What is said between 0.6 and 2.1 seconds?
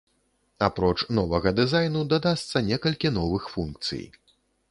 Апроч новага дызайну,